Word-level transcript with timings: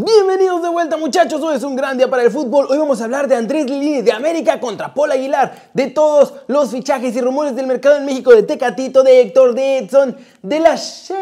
Bienvenidos 0.00 0.62
de 0.62 0.68
vuelta 0.68 0.96
muchachos, 0.96 1.42
hoy 1.42 1.56
es 1.56 1.64
un 1.64 1.74
gran 1.74 1.98
día 1.98 2.08
para 2.08 2.22
el 2.22 2.30
fútbol. 2.30 2.68
Hoy 2.70 2.78
vamos 2.78 3.00
a 3.00 3.04
hablar 3.04 3.26
de 3.26 3.34
Andrés 3.34 3.68
Lilini 3.68 4.00
de 4.00 4.12
América 4.12 4.60
contra 4.60 4.94
Paul 4.94 5.10
Aguilar, 5.10 5.70
de 5.74 5.88
todos 5.88 6.34
los 6.46 6.70
fichajes 6.70 7.16
y 7.16 7.20
rumores 7.20 7.56
del 7.56 7.66
mercado 7.66 7.96
en 7.96 8.04
México, 8.04 8.30
de 8.30 8.44
Tecatito, 8.44 9.02
de 9.02 9.22
Héctor, 9.22 9.56
de 9.56 9.78
Edson, 9.78 10.16
de 10.40 10.60
la 10.60 10.76
Champions. 10.76 11.18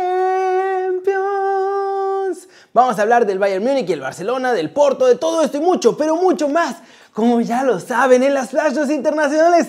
Vamos 2.75 2.99
a 2.99 3.03
hablar 3.03 3.25
del 3.25 3.39
Bayern 3.39 3.65
Múnich 3.65 3.89
y 3.89 3.95
el 3.95 4.01
Barcelona, 4.01 4.53
del 4.53 4.71
Porto, 4.71 5.07
de 5.07 5.15
todo 5.15 5.41
esto 5.41 5.57
y 5.57 5.61
mucho, 5.61 5.97
pero 5.97 6.15
mucho 6.17 6.51
más, 6.51 6.77
como 7.15 7.41
ya 7.41 7.63
lo 7.63 7.81
saben 7.81 8.23
en 8.23 8.35
las 8.35 8.51
flashes 8.51 8.91
internacionales. 8.91 9.69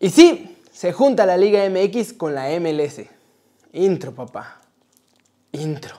Y 0.00 0.10
sí, 0.10 0.58
se 0.72 0.92
junta 0.92 1.26
la 1.26 1.36
Liga 1.36 1.62
MX 1.70 2.14
con 2.14 2.34
la 2.34 2.48
MLS. 2.58 3.02
Intro, 3.72 4.12
papá. 4.12 4.62
Intro. 5.52 5.94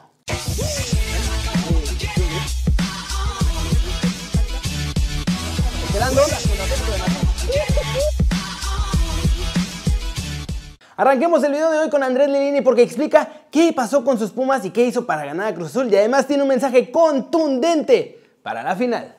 Arranquemos 11.02 11.44
el 11.44 11.54
video 11.54 11.72
de 11.72 11.80
hoy 11.80 11.90
con 11.90 12.04
Andrés 12.04 12.30
Lilini 12.30 12.62
porque 12.62 12.84
explica 12.84 13.48
qué 13.50 13.74
pasó 13.74 14.04
con 14.04 14.20
sus 14.20 14.30
Pumas 14.30 14.64
y 14.66 14.70
qué 14.70 14.86
hizo 14.86 15.08
para 15.08 15.26
ganar 15.26 15.48
a 15.48 15.56
Cruz 15.56 15.70
Azul 15.70 15.92
y 15.92 15.96
además 15.96 16.28
tiene 16.28 16.44
un 16.44 16.50
mensaje 16.50 16.92
contundente 16.92 18.20
para 18.44 18.62
la 18.62 18.76
final. 18.76 19.16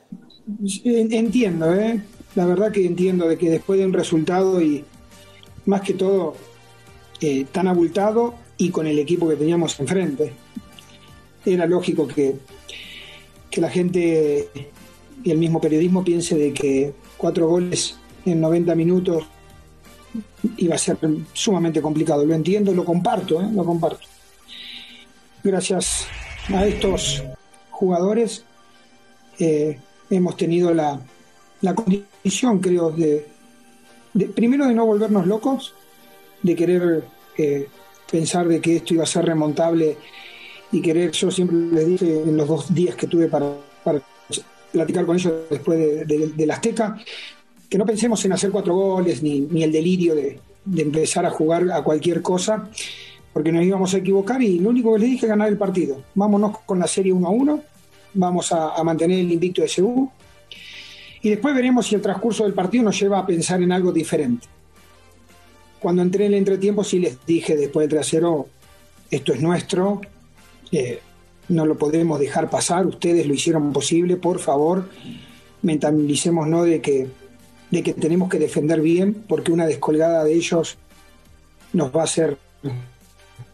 Entiendo, 0.85 1.75
¿eh? 1.75 2.01
la 2.35 2.45
verdad 2.45 2.71
que 2.71 2.85
entiendo 2.85 3.27
de 3.27 3.37
que 3.37 3.49
después 3.49 3.79
de 3.79 3.85
un 3.85 3.91
resultado 3.91 4.61
y 4.61 4.85
más 5.65 5.81
que 5.81 5.93
todo 5.93 6.35
eh, 7.19 7.45
tan 7.51 7.67
abultado 7.67 8.35
y 8.55 8.69
con 8.69 8.87
el 8.87 8.97
equipo 8.97 9.27
que 9.27 9.35
teníamos 9.35 9.77
enfrente, 9.77 10.31
era 11.45 11.65
lógico 11.65 12.07
que, 12.07 12.35
que 13.51 13.59
la 13.59 13.69
gente 13.69 14.47
y 15.21 15.31
el 15.31 15.37
mismo 15.37 15.59
periodismo 15.59 16.01
piense 16.05 16.37
de 16.37 16.53
que 16.53 16.93
cuatro 17.17 17.49
goles 17.49 17.97
en 18.25 18.39
90 18.39 18.73
minutos 18.73 19.25
iba 20.57 20.75
a 20.75 20.77
ser 20.77 20.97
sumamente 21.33 21.81
complicado. 21.81 22.25
Lo 22.25 22.33
entiendo, 22.33 22.73
lo 22.73 22.85
comparto, 22.85 23.41
¿eh? 23.41 23.49
lo 23.53 23.65
comparto. 23.65 24.05
Gracias 25.43 26.07
a 26.53 26.65
estos 26.65 27.23
jugadores 27.69 28.45
eh, 29.39 29.79
hemos 30.09 30.37
tenido 30.37 30.73
la, 30.73 30.99
condición, 31.75 32.59
creo, 32.59 32.91
de, 32.91 33.25
primero 34.35 34.67
de 34.67 34.73
no 34.73 34.85
volvernos 34.85 35.27
locos, 35.27 35.73
de 36.41 36.55
querer 36.55 37.03
eh, 37.37 37.67
pensar 38.09 38.47
de 38.47 38.61
que 38.61 38.77
esto 38.77 38.93
iba 38.93 39.03
a 39.03 39.07
ser 39.07 39.25
remontable 39.25 39.97
y 40.71 40.81
querer, 40.81 41.11
yo 41.11 41.31
siempre 41.31 41.57
les 41.57 41.87
dije 41.87 42.21
en 42.21 42.37
los 42.37 42.47
dos 42.47 42.73
días 42.73 42.95
que 42.95 43.07
tuve 43.07 43.27
para, 43.27 43.53
platicar 44.71 45.05
con 45.05 45.15
ellos 45.15 45.33
después 45.49 46.07
de, 46.07 46.45
la 46.45 46.55
Azteca, 46.55 46.97
que 47.73 47.79
no 47.79 47.87
pensemos 47.87 48.23
en 48.23 48.33
hacer 48.33 48.51
cuatro 48.51 48.75
goles 48.75 49.23
ni, 49.23 49.39
ni 49.39 49.63
el 49.63 49.71
delirio 49.71 50.13
de, 50.13 50.39
empezar 50.77 51.25
a 51.25 51.31
jugar 51.31 51.71
a 51.71 51.81
cualquier 51.81 52.21
cosa, 52.21 52.69
porque 53.33 53.51
nos 53.51 53.65
íbamos 53.65 53.91
a 53.95 53.97
equivocar 53.97 54.43
y 54.43 54.59
lo 54.59 54.69
único 54.69 54.93
que 54.93 54.99
les 54.99 55.09
dije 55.09 55.25
es 55.25 55.29
ganar 55.31 55.47
el 55.47 55.57
partido. 55.57 56.03
Vámonos 56.13 56.59
con 56.67 56.77
la 56.77 56.85
serie 56.85 57.11
1 57.11 57.27
a 57.27 57.31
1, 57.31 57.63
vamos 58.13 58.51
a, 58.51 58.83
mantener 58.83 59.21
el 59.21 59.31
invicto 59.31 59.63
de 59.63 59.67
Seúl 59.67 60.07
y 61.23 61.29
después 61.31 61.55
veremos 61.55 61.87
si 61.87 61.95
el 61.95 62.01
transcurso 62.01 62.43
del 62.43 62.53
partido 62.53 62.83
nos 62.83 62.99
lleva 62.99 63.17
a 63.17 63.25
pensar 63.25 63.59
en 63.63 63.71
algo 63.71 63.91
diferente. 63.91 64.45
Cuando 65.79 66.03
entré 66.03 66.27
en 66.27 66.33
el 66.33 66.37
entretiempo 66.37 66.83
sí 66.83 66.99
les 66.99 67.25
dije 67.25 67.55
después 67.55 67.85
del 67.85 67.97
trasero, 67.97 68.49
esto 69.09 69.33
es 69.33 69.41
nuestro, 69.41 69.99
eh, 70.71 70.99
no 71.49 71.65
lo 71.65 71.75
podemos 71.75 72.19
dejar 72.19 72.51
pasar, 72.51 72.85
ustedes 72.85 73.25
lo 73.25 73.33
hicieron 73.33 73.73
posible, 73.73 74.17
por 74.17 74.37
favor, 74.37 74.89
mentalicémonos 75.63 76.67
de 76.67 76.79
que, 76.79 77.22
de 77.73 77.81
que 77.81 77.93
tenemos 77.95 78.29
que 78.29 78.37
defender 78.37 78.81
bien, 78.81 79.25
porque 79.27 79.51
una 79.51 79.65
descolgada 79.65 80.23
de 80.23 80.35
ellos 80.35 80.77
nos 81.73 81.89
va 81.89 82.01
a 82.01 82.03
hacer 82.03 82.37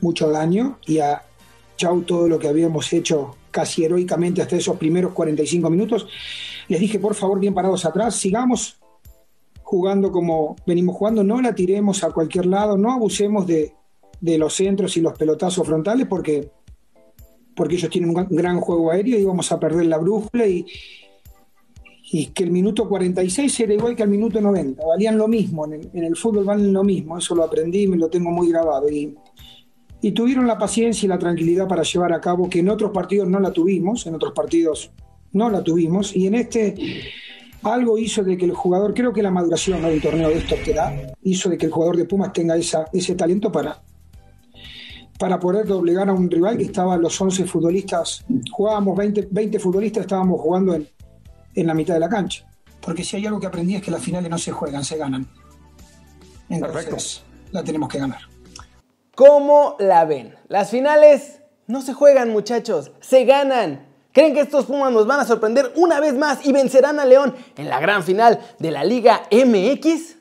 mucho 0.01 0.29
daño 0.29 0.77
y 0.85 0.99
a 0.99 1.23
chau 1.77 2.01
todo 2.01 2.27
lo 2.27 2.37
que 2.37 2.49
habíamos 2.49 2.91
hecho 2.91 3.37
casi 3.49 3.85
heroicamente 3.85 4.41
hasta 4.41 4.57
esos 4.57 4.75
primeros 4.75 5.13
45 5.13 5.69
minutos. 5.69 6.05
Les 6.67 6.81
dije, 6.81 6.99
por 6.99 7.15
favor, 7.15 7.39
bien 7.39 7.53
parados 7.53 7.85
atrás, 7.85 8.13
sigamos 8.15 8.77
jugando 9.61 10.11
como 10.11 10.57
venimos 10.65 10.97
jugando, 10.97 11.23
no 11.23 11.39
la 11.39 11.55
tiremos 11.55 12.03
a 12.03 12.11
cualquier 12.11 12.45
lado, 12.45 12.77
no 12.77 12.91
abusemos 12.91 13.47
de, 13.47 13.73
de 14.19 14.37
los 14.37 14.53
centros 14.53 14.97
y 14.97 15.01
los 15.01 15.17
pelotazos 15.17 15.65
frontales 15.65 16.07
porque 16.07 16.51
porque 17.55 17.75
ellos 17.75 17.89
tienen 17.89 18.09
un 18.09 18.27
gran 18.29 18.59
juego 18.59 18.91
aéreo 18.91 19.17
y 19.17 19.23
vamos 19.23 19.49
a 19.53 19.59
perder 19.59 19.85
la 19.85 19.97
brújula 19.97 20.45
y, 20.45 20.65
y 22.11 22.27
que 22.27 22.43
el 22.43 22.51
minuto 22.51 22.87
46 22.87 23.59
era 23.59 23.73
igual 23.73 23.95
que 23.95 24.03
al 24.03 24.09
minuto 24.09 24.41
90, 24.41 24.83
valían 24.85 25.17
lo 25.17 25.27
mismo, 25.27 25.65
en 25.65 26.03
el, 26.03 26.15
fútbol 26.15 26.43
valen 26.43 26.73
lo 26.73 26.83
mismo, 26.83 27.17
eso 27.17 27.35
lo 27.35 27.43
aprendí 27.43 27.83
y 27.83 27.87
me 27.87 27.97
lo 27.97 28.09
tengo 28.09 28.31
muy 28.31 28.49
grabado. 28.49 28.89
Y, 28.89 29.15
tuvieron 30.15 30.47
la 30.47 30.57
paciencia 30.57 31.05
y 31.05 31.09
la 31.09 31.19
tranquilidad 31.19 31.67
para 31.67 31.83
llevar 31.83 32.13
a 32.13 32.21
cabo 32.21 32.49
que 32.49 32.59
en 32.59 32.69
otros 32.69 32.91
partidos 32.91 33.27
no 33.27 33.39
la 33.39 33.51
tuvimos, 33.51 34.07
en 34.07 34.15
otros 34.15 34.33
partidos 34.33 34.91
no 35.33 35.49
la 35.49 35.61
tuvimos, 35.61 36.15
y 36.15 36.25
en 36.25 36.35
este 36.35 36.75
algo 37.61 37.97
hizo 37.97 38.23
de 38.23 38.37
que 38.37 38.45
el 38.45 38.53
jugador, 38.53 38.93
creo 38.93 39.11
que 39.11 39.21
la 39.21 39.29
maduración 39.29 39.81
de 39.81 39.93
un 39.93 40.01
torneo 40.01 40.29
de 40.29 40.37
estos 40.37 40.57
que 40.59 40.73
da, 40.73 40.93
hizo 41.23 41.49
de 41.49 41.57
que 41.57 41.65
el 41.65 41.71
jugador 41.71 41.97
de 41.97 42.05
Pumas 42.05 42.31
tenga 42.31 42.55
esa, 42.55 42.85
ese 42.93 43.15
talento 43.15 43.51
para, 43.51 43.83
para 45.19 45.37
poder 45.37 45.67
doblegar 45.67 46.07
a 46.07 46.13
un 46.13 46.31
rival 46.31 46.57
que 46.57 46.63
estaba 46.63 46.95
los 46.97 47.19
11 47.19 47.45
futbolistas, 47.45 48.25
jugábamos 48.49 48.97
20, 48.97 49.27
20 49.29 49.59
futbolistas, 49.59 50.01
estábamos 50.03 50.39
jugando 50.39 50.73
en, 50.73 50.87
en 51.55 51.67
la 51.67 51.73
mitad 51.73 51.93
de 51.93 51.99
la 51.99 52.09
cancha. 52.09 52.45
Porque 52.81 53.03
si 53.03 53.17
hay 53.17 53.25
algo 53.25 53.39
que 53.39 53.47
aprendí 53.47 53.75
es 53.75 53.81
que 53.81 53.91
las 53.91 54.01
finales 54.01 54.29
no 54.29 54.37
se 54.37 54.51
juegan, 54.51 54.83
se 54.83 54.97
ganan. 54.97 55.27
Entonces, 56.49 57.23
la 57.51 57.63
tenemos 57.63 57.89
que 57.89 57.99
ganar. 57.99 58.21
¿Cómo 59.15 59.75
la 59.79 60.05
ven? 60.05 60.35
Las 60.47 60.69
finales 60.69 61.41
no 61.67 61.81
se 61.81 61.93
juegan, 61.93 62.29
muchachos, 62.29 62.91
se 63.01 63.25
ganan. 63.25 63.87
¿Creen 64.11 64.33
que 64.33 64.41
estos 64.41 64.65
Pumas 64.65 64.91
nos 64.91 65.05
van 65.05 65.19
a 65.19 65.25
sorprender 65.25 65.71
una 65.75 65.99
vez 65.99 66.15
más 66.15 66.45
y 66.45 66.51
vencerán 66.51 66.99
a 66.99 67.05
León 67.05 67.35
en 67.57 67.69
la 67.69 67.79
gran 67.79 68.03
final 68.03 68.39
de 68.57 68.71
la 68.71 68.83
Liga 68.83 69.23
MX? 69.31 70.18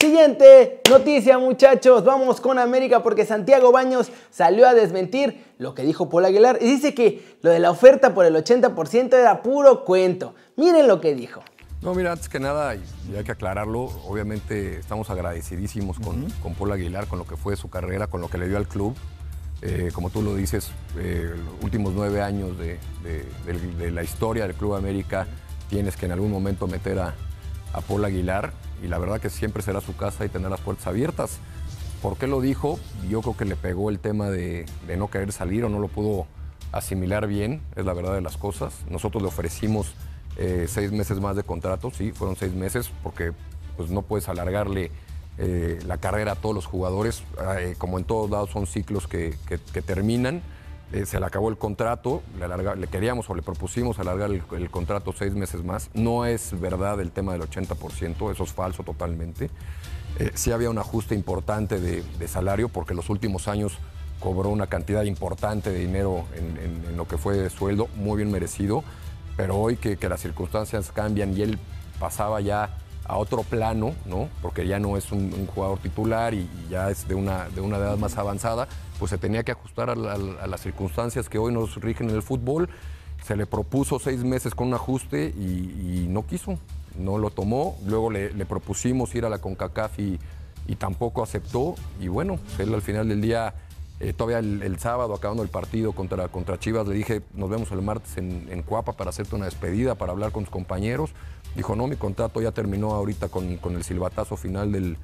Siguiente 0.00 0.80
noticia 0.88 1.38
muchachos, 1.38 2.04
vamos 2.04 2.40
con 2.40 2.60
América 2.60 3.02
porque 3.02 3.26
Santiago 3.26 3.72
Baños 3.72 4.12
salió 4.30 4.68
a 4.68 4.72
desmentir 4.72 5.44
lo 5.58 5.74
que 5.74 5.82
dijo 5.82 6.08
Paul 6.08 6.24
Aguilar 6.24 6.58
y 6.60 6.66
dice 6.66 6.94
que 6.94 7.36
lo 7.42 7.50
de 7.50 7.58
la 7.58 7.72
oferta 7.72 8.14
por 8.14 8.24
el 8.24 8.36
80% 8.36 9.14
era 9.14 9.42
puro 9.42 9.84
cuento. 9.84 10.36
Miren 10.54 10.86
lo 10.86 11.00
que 11.00 11.16
dijo. 11.16 11.42
No, 11.82 11.94
mira, 11.94 12.12
antes 12.12 12.28
que 12.28 12.38
nada, 12.38 12.76
y 12.76 13.16
hay 13.16 13.24
que 13.24 13.32
aclararlo, 13.32 13.90
obviamente 14.06 14.78
estamos 14.78 15.10
agradecidísimos 15.10 15.98
con, 15.98 16.30
con 16.44 16.54
Paul 16.54 16.70
Aguilar, 16.70 17.08
con 17.08 17.18
lo 17.18 17.26
que 17.26 17.36
fue 17.36 17.56
su 17.56 17.68
carrera, 17.68 18.06
con 18.06 18.20
lo 18.20 18.28
que 18.28 18.38
le 18.38 18.46
dio 18.46 18.56
al 18.56 18.68
club. 18.68 18.94
Eh, 19.62 19.90
como 19.92 20.10
tú 20.10 20.22
lo 20.22 20.36
dices, 20.36 20.70
eh, 20.96 21.34
los 21.34 21.64
últimos 21.64 21.92
nueve 21.92 22.22
años 22.22 22.56
de, 22.56 22.78
la 23.90 24.04
historia 24.04 24.46
del 24.46 24.54
Club 24.54 24.74
América 24.74 25.26
tienes 25.68 25.96
que 25.96 26.06
en 26.06 26.12
algún 26.12 26.30
momento 26.30 26.68
meter 26.68 27.00
a, 27.00 27.14
a 27.72 27.80
Paul 27.80 28.04
Aguilar 28.04 28.52
y 28.82 28.88
la 28.88 28.98
verdad 28.98 29.20
que 29.20 29.30
siempre 29.30 29.62
será 29.62 29.80
su 29.80 29.96
casa 29.96 30.24
y 30.24 30.28
tener 30.28 30.50
las 30.50 30.60
puertas 30.60 30.86
abiertas. 30.86 31.38
¿Por 32.02 32.16
qué 32.16 32.26
lo 32.26 32.40
dijo? 32.40 32.78
Yo 33.08 33.22
creo 33.22 33.36
que 33.36 33.44
le 33.44 33.56
pegó 33.56 33.90
el 33.90 33.98
tema 33.98 34.30
de, 34.30 34.66
no 34.96 35.08
querer 35.08 35.32
salir 35.32 35.64
o 35.64 35.68
no 35.68 35.80
lo 35.80 35.88
pudo 35.88 36.26
asimilar 36.70 37.26
bien, 37.26 37.62
es 37.76 37.84
la 37.84 37.92
verdad 37.92 38.14
de 38.14 38.20
las 38.20 38.36
cosas. 38.36 38.84
Nosotros 38.88 39.22
le 39.22 39.28
ofrecimos 39.28 39.94
eh, 40.36 40.66
seis 40.68 40.92
meses 40.92 41.18
más 41.20 41.34
de 41.34 41.42
contrato, 41.42 41.90
sí, 41.90 42.12
fueron 42.12 42.36
seis 42.36 42.54
meses, 42.54 42.92
porque 43.02 43.32
pues, 43.76 43.90
no 43.90 44.02
puedes 44.02 44.28
alargarle 44.28 44.92
eh, 45.38 45.80
la 45.86 45.98
carrera 45.98 46.32
a 46.32 46.34
todos 46.36 46.54
los 46.54 46.66
jugadores. 46.66 47.24
Eh, 47.58 47.74
como 47.78 47.98
en 47.98 48.04
todos 48.04 48.30
lados 48.30 48.50
son 48.50 48.66
ciclos 48.66 49.08
que 49.08 49.34
terminan. 49.84 50.42
Eh, 50.90 51.04
se 51.04 51.20
le 51.20 51.26
acabó 51.26 51.50
el 51.50 51.58
contrato, 51.58 52.22
le, 52.38 52.76
le, 52.76 52.86
queríamos 52.86 53.28
o 53.28 53.34
le 53.34 53.42
propusimos 53.42 53.98
alargar 53.98 54.30
el, 54.30 54.70
contrato 54.70 55.12
seis 55.12 55.34
meses 55.34 55.62
más. 55.62 55.90
No 55.92 56.24
es 56.24 56.58
verdad 56.58 56.98
el 57.00 57.10
tema 57.10 57.32
del 57.32 57.42
80%, 57.42 58.32
eso 58.32 58.44
es 58.44 58.52
falso 58.52 58.82
totalmente. 58.82 59.50
Eh, 60.18 60.30
sí 60.34 60.50
había 60.50 60.70
un 60.70 60.78
ajuste 60.78 61.14
importante 61.14 61.78
de, 61.78 62.28
salario 62.28 62.70
porque 62.70 62.94
los 62.94 63.10
últimos 63.10 63.48
años 63.48 63.78
cobró 64.18 64.48
una 64.48 64.66
cantidad 64.66 65.02
importante 65.02 65.70
de 65.70 65.78
dinero 65.78 66.24
en, 66.34 66.96
lo 66.96 67.06
que 67.06 67.18
fue 67.18 67.36
de 67.36 67.50
sueldo, 67.50 67.88
muy 67.94 68.16
bien 68.16 68.32
merecido, 68.32 68.82
pero 69.36 69.56
hoy 69.56 69.76
que, 69.76 69.96
las 70.08 70.20
circunstancias 70.20 70.90
cambian 70.90 71.36
y 71.36 71.42
él 71.42 71.58
pasaba 72.00 72.40
ya 72.40 72.70
a 73.08 73.16
otro 73.16 73.42
plano, 73.42 73.94
¿no? 74.04 74.28
porque 74.42 74.66
ya 74.66 74.78
no 74.78 74.96
es 74.96 75.10
un, 75.10 75.46
jugador 75.46 75.78
titular 75.78 76.34
y, 76.34 76.48
ya 76.70 76.90
es 76.90 77.08
de 77.08 77.14
una, 77.14 77.48
de 77.48 77.62
una 77.62 77.78
edad 77.78 77.96
más 77.96 78.18
avanzada, 78.18 78.68
pues 78.98 79.10
se 79.10 79.18
tenía 79.18 79.42
que 79.42 79.52
ajustar 79.52 79.90
a, 79.90 79.96
las 79.96 80.60
circunstancias 80.60 81.28
que 81.28 81.38
hoy 81.38 81.52
nos 81.52 81.76
rigen 81.76 82.10
en 82.10 82.16
el 82.16 82.22
fútbol. 82.22 82.68
Se 83.24 83.34
le 83.34 83.46
propuso 83.46 83.98
seis 83.98 84.22
meses 84.22 84.54
con 84.54 84.68
un 84.68 84.74
ajuste 84.74 85.28
y, 85.28 86.06
no 86.08 86.26
quiso, 86.26 86.58
no 86.96 87.18
lo 87.18 87.30
tomó. 87.30 87.78
Luego 87.86 88.10
le, 88.10 88.30
propusimos 88.44 89.14
ir 89.14 89.24
a 89.24 89.30
la 89.30 89.38
CONCACAF 89.38 89.98
y, 89.98 90.18
tampoco 90.76 91.22
aceptó. 91.22 91.76
Y 91.98 92.08
bueno, 92.08 92.38
él 92.58 92.74
al 92.74 92.82
final 92.82 93.08
del 93.08 93.20
día 93.20 93.54
Eh, 94.00 94.12
todavía 94.12 94.38
el, 94.38 94.78
sábado, 94.78 95.12
acabando 95.12 95.42
el 95.42 95.48
partido 95.48 95.90
contra, 95.90 96.28
contra 96.28 96.56
Chivas, 96.56 96.86
le 96.86 96.94
dije, 96.94 97.20
nos 97.34 97.50
vemos 97.50 97.72
el 97.72 97.82
martes 97.82 98.16
en, 98.16 98.46
en 98.48 98.62
Cuapa 98.62 98.92
para 98.92 99.10
hacerte 99.10 99.34
una 99.34 99.46
despedida, 99.46 99.96
para 99.96 100.12
hablar 100.12 100.30
con 100.30 100.44
tus 100.44 100.52
compañeros. 100.52 101.10
Dijo, 101.58 101.74
no, 101.74 101.88
mi 101.88 101.96
contrato 101.96 102.40
ya 102.40 102.52
terminó 102.52 102.94
ahorita 102.94 103.30
con, 103.30 103.56
con 103.56 103.74
el 103.74 103.82
silbatazo 103.82 104.36
final 104.36 104.70
del, 104.70 104.96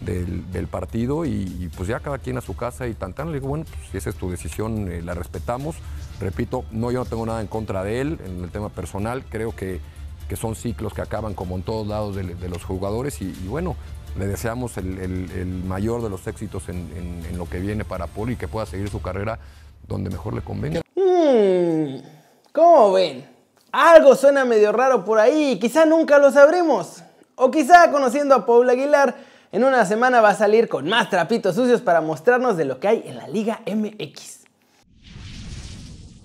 del, 0.00 0.68
partido 0.68 1.24
y, 1.24 1.68
pues 1.76 1.88
ya 1.88 1.98
cada 1.98 2.18
quien 2.18 2.38
a 2.38 2.40
su 2.40 2.54
casa 2.54 2.86
y 2.86 2.94
tan. 2.94 3.12
Le 3.26 3.40
digo, 3.40 3.48
bueno, 3.48 3.64
pues 3.64 3.90
si 3.90 3.98
esa 3.98 4.10
es 4.10 4.14
tu 4.14 4.30
decisión, 4.30 4.88
eh, 4.88 5.02
la 5.02 5.14
respetamos. 5.14 5.74
Repito, 6.20 6.64
no, 6.70 6.92
yo 6.92 7.00
no 7.00 7.06
tengo 7.06 7.26
nada 7.26 7.40
en 7.40 7.48
contra 7.48 7.82
de 7.82 8.00
él 8.00 8.20
en 8.24 8.44
el 8.44 8.50
tema 8.50 8.68
personal. 8.68 9.24
Creo 9.28 9.50
que, 9.56 9.80
que 10.28 10.36
son 10.36 10.54
ciclos 10.54 10.94
que 10.94 11.02
acaban 11.02 11.34
como 11.34 11.56
en 11.56 11.64
todos 11.64 11.88
lados 11.88 12.14
de, 12.14 12.48
los 12.48 12.62
jugadores 12.62 13.20
y, 13.20 13.32
bueno, 13.48 13.74
le 14.16 14.28
deseamos 14.28 14.78
el, 14.78 15.64
mayor 15.66 16.04
de 16.04 16.08
los 16.08 16.24
éxitos 16.28 16.68
en, 16.68 17.36
lo 17.36 17.50
que 17.50 17.58
viene 17.58 17.84
para 17.84 18.06
Poli 18.06 18.34
y 18.34 18.36
que 18.36 18.46
pueda 18.46 18.64
seguir 18.64 18.90
su 18.90 19.02
carrera 19.02 19.40
donde 19.88 20.08
mejor 20.08 20.34
le 20.34 20.42
convenga. 20.42 20.82
Hmm, 20.94 21.96
¿Cómo 22.52 22.92
ven? 22.92 23.35
Algo 23.78 24.16
suena 24.16 24.46
medio 24.46 24.72
raro 24.72 25.04
por 25.04 25.18
ahí, 25.18 25.58
quizá 25.58 25.84
nunca 25.84 26.18
lo 26.18 26.32
sabremos. 26.32 27.02
O 27.34 27.50
quizá 27.50 27.90
conociendo 27.90 28.34
a 28.34 28.46
Paul 28.46 28.70
Aguilar, 28.70 29.14
en 29.52 29.64
una 29.64 29.84
semana 29.84 30.22
va 30.22 30.30
a 30.30 30.34
salir 30.34 30.66
con 30.66 30.88
más 30.88 31.10
trapitos 31.10 31.56
sucios 31.56 31.82
para 31.82 32.00
mostrarnos 32.00 32.56
de 32.56 32.64
lo 32.64 32.80
que 32.80 32.88
hay 32.88 33.02
en 33.04 33.18
la 33.18 33.28
Liga 33.28 33.60
MX. 33.66 34.46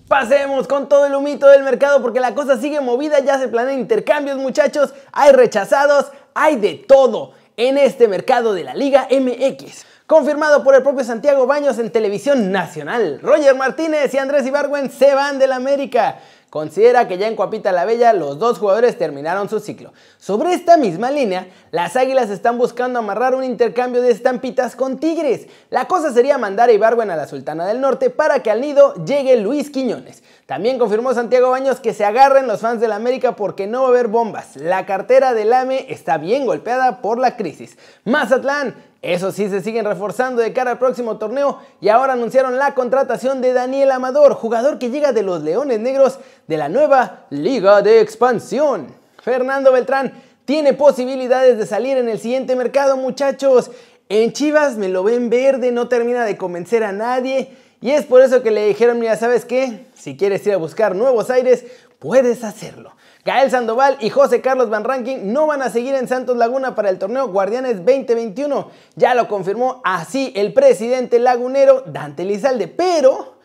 Pasemos 0.08 0.66
con 0.66 0.88
todo 0.88 1.06
el 1.06 1.14
humito 1.14 1.46
del 1.48 1.64
mercado 1.64 2.02
porque 2.02 2.22
la 2.22 2.34
cosa 2.36 2.56
sigue 2.56 2.80
movida, 2.80 3.20
ya 3.20 3.38
se 3.38 3.50
planean 3.50 3.80
intercambios 3.80 4.38
muchachos, 4.38 4.94
hay 5.12 5.34
rechazados, 5.34 6.06
hay 6.34 6.56
de 6.56 6.76
todo 6.76 7.34
en 7.58 7.78
este 7.78 8.08
mercado 8.08 8.54
de 8.54 8.64
la 8.64 8.76
Liga 8.76 9.10
MX. 9.12 9.86
Confirmado 10.08 10.64
por 10.64 10.76
el 10.76 10.84
propio 10.84 11.04
Santiago 11.04 11.46
Baños 11.48 11.80
en 11.80 11.92
televisión 11.92 12.52
nacional, 12.52 13.20
Roger 13.22 13.56
Martínez 13.56 14.14
y 14.14 14.18
Andrés 14.18 14.46
Ibargüen 14.46 14.90
se 14.90 15.16
van 15.16 15.38
del 15.38 15.52
América. 15.52 16.20
Considera 16.52 17.08
que 17.08 17.18
ya 17.18 17.30
en 17.30 17.38
Cuapita 17.38 17.72
la 17.72 17.86
Bella 17.86 18.12
los 18.12 18.38
dos 18.38 18.60
jugadores 18.60 18.98
terminaron 18.98 19.48
su 19.48 19.62
ciclo. 19.62 19.94
Sobre 20.20 20.54
esta 20.54 20.76
misma 20.76 21.10
línea, 21.10 21.48
las 21.72 21.96
Águilas 21.96 22.30
están 22.30 22.58
buscando 22.58 23.00
amarrar 23.00 23.36
un 23.36 23.46
intercambio 23.46 24.02
de 24.02 24.12
estampitas 24.12 24.76
con 24.76 25.00
Tigres. 25.00 25.48
La 25.70 25.88
cosa 25.88 26.12
sería 26.12 26.38
mandar 26.38 26.68
a 26.68 26.74
Ibarwen 26.74 27.10
a 27.10 27.16
la 27.16 27.26
Sultana 27.26 27.66
del 27.66 27.80
Norte 27.80 28.10
para 28.10 28.44
que 28.44 28.52
al 28.52 28.60
nido 28.60 28.94
llegue 29.06 29.38
Luis 29.38 29.70
Quiñones. 29.70 30.24
También 30.46 30.78
confirmó 30.78 31.14
Santiago 31.14 31.52
Baños 31.52 31.80
que 31.80 31.94
se 31.94 32.04
agarren 32.04 32.48
los 32.48 32.60
fans 32.60 32.82
del 32.82 32.92
América 32.92 33.38
porque 33.38 33.66
no 33.66 33.84
va 33.84 33.88
a 33.88 33.92
haber 33.92 34.10
bombas. 34.10 34.58
La 34.58 34.86
cartera 34.86 35.34
del 35.34 35.54
AME 35.54 35.86
está 35.88 36.18
bien 36.18 36.46
golpeada 36.46 37.02
por 37.02 37.18
la 37.18 37.38
crisis. 37.38 37.78
Mazatlán 38.04 38.76
eso 39.02 39.32
sí, 39.32 39.50
se 39.50 39.62
siguen 39.62 39.86
reforzando 39.86 40.44
de 40.44 40.54
cara 40.54 40.72
al 40.72 40.78
próximo 40.78 41.18
torneo 41.18 41.60
y 41.80 41.90
ahora 41.90 42.14
anunciaron 42.14 42.60
la 42.60 42.76
contratación 42.76 43.42
de 43.42 43.52
Daniel 43.52 43.92
Amador, 43.92 44.34
jugador 44.36 44.78
que 44.78 44.92
llega 44.92 45.12
de 45.12 45.24
los 45.24 45.42
Leones 45.42 45.80
Negros 45.80 46.20
de 46.48 46.58
la 46.58 46.70
nueva 46.70 47.26
Liga 47.32 47.82
de 47.82 48.00
Expansión. 48.00 48.94
Fernando 49.24 49.72
Beltrán 49.72 50.14
tiene 50.46 50.74
posibilidades 50.74 51.58
de 51.58 51.66
salir 51.66 51.98
en 51.98 52.10
el 52.10 52.20
siguiente 52.20 52.56
mercado, 52.56 52.96
muchachos. 52.96 53.72
En 54.08 54.34
Chivas 54.34 54.78
me 54.78 54.88
lo 54.88 55.04
ven 55.04 55.32
verde, 55.32 55.72
no 55.72 55.88
termina 55.88 56.24
de 56.24 56.38
convencer 56.38 56.84
a 56.84 56.92
nadie. 56.92 57.56
Y 57.82 57.92
es 57.92 58.06
por 58.06 58.22
eso 58.22 58.44
que 58.44 58.52
le 58.52 58.68
dijeron, 58.68 59.00
mira, 59.00 59.16
¿sabes 59.16 59.46
qué? 59.46 59.88
Si 59.96 60.16
quieres 60.16 60.46
ir 60.46 60.54
a 60.54 60.58
buscar 60.58 60.96
nuevos 60.96 61.32
aires, 61.32 61.66
puedes 61.98 62.44
hacerlo. 62.44 62.94
Gael 63.24 63.52
Sandoval 63.52 63.98
y 64.00 64.10
José 64.10 64.42
Carlos 64.42 64.70
Van 64.72 64.84
Ranking 64.84 65.18
no 65.32 65.46
van 65.46 65.62
a 65.62 65.70
seguir 65.70 65.94
en 65.94 66.08
Santos 66.08 66.38
Laguna 66.38 66.74
para 66.74 66.90
el 66.90 66.98
torneo 66.98 67.28
Guardianes 67.28 67.78
2021. 67.78 68.70
Ya 68.96 69.14
lo 69.14 69.28
confirmó 69.28 69.80
así 69.84 70.34
el 70.36 70.54
presidente 70.54 71.20
lagunero 71.20 71.84
Dante 71.86 72.26
Lizalde. 72.26 72.68
Pero, 72.68 73.36